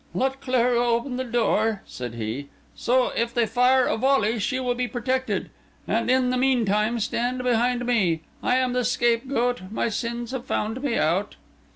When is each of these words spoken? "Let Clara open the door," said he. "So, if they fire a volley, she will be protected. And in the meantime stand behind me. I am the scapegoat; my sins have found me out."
"Let 0.15 0.41
Clara 0.41 0.83
open 0.83 1.17
the 1.17 1.23
door," 1.23 1.83
said 1.85 2.15
he. 2.15 2.49
"So, 2.75 3.09
if 3.09 3.35
they 3.35 3.45
fire 3.45 3.85
a 3.85 3.97
volley, 3.97 4.39
she 4.39 4.59
will 4.59 4.73
be 4.73 4.87
protected. 4.87 5.51
And 5.87 6.09
in 6.09 6.31
the 6.31 6.37
meantime 6.37 6.99
stand 6.99 7.43
behind 7.43 7.85
me. 7.85 8.21
I 8.41 8.55
am 8.55 8.73
the 8.73 8.83
scapegoat; 8.83 9.61
my 9.69 9.89
sins 9.89 10.31
have 10.31 10.45
found 10.45 10.81
me 10.81 10.97
out." 10.97 11.35